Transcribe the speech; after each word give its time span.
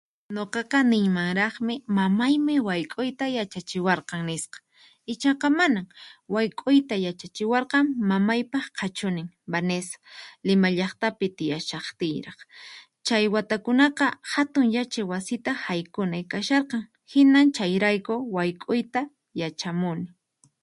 Nuqaqa 0.35 0.79
niymanraqmi 0.91 1.73
mamaymi 1.97 2.55
wayk'uyta 2.67 3.25
yachachiwarqan 3.37 4.21
nisqa 4.29 4.57
ichaqa 5.13 5.47
manan, 5.59 5.85
wayk'uyta 6.35 6.95
yachachiwarqan 7.05 7.85
mamaypaq 8.09 8.65
qhachunin 8.77 9.27
Vanesa 9.51 9.95
Lima 10.47 10.69
llaqtapi 10.77 11.27
tiyashaqtiyraq. 11.37 12.39
Chay 13.07 13.23
watakunaqa 13.33 14.05
hatun 14.33 14.67
yachay 14.75 15.05
wasita 15.11 15.51
haykunay 15.65 16.23
kasharqan 16.31 16.83
hinan 17.13 17.47
chayrayku 17.55 18.13
wayk'uyta 18.35 19.01
yachamuni. 19.41 20.07